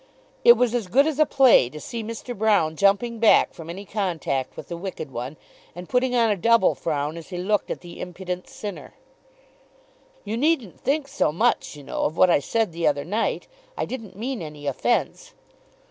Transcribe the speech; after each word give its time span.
It 0.43 0.53
was 0.53 0.73
as 0.73 0.87
good 0.87 1.05
as 1.05 1.19
a 1.19 1.27
play 1.27 1.69
to 1.69 1.79
see 1.79 2.03
Mr. 2.03 2.35
Brown 2.35 2.75
jumping 2.75 3.19
back 3.19 3.53
from 3.53 3.69
any 3.69 3.85
contact 3.85 4.57
with 4.57 4.67
the 4.67 4.75
wicked 4.75 5.11
one, 5.11 5.37
and 5.75 5.87
putting 5.87 6.15
on 6.15 6.31
a 6.31 6.35
double 6.35 6.73
frown 6.73 7.17
as 7.17 7.29
he 7.29 7.37
looked 7.37 7.69
at 7.69 7.81
the 7.81 8.01
impudent 8.01 8.49
sinner. 8.49 8.95
"You 10.25 10.37
needn't 10.37 10.79
think 10.81 11.07
so 11.07 11.31
much, 11.31 11.75
you 11.75 11.83
know, 11.83 12.05
of 12.05 12.17
what 12.17 12.31
I 12.31 12.39
said 12.39 12.71
the 12.71 12.87
other 12.87 13.05
night. 13.05 13.47
I 13.77 13.85
didn't 13.85 14.15
mean 14.17 14.41
any 14.41 14.65
offence." 14.65 15.35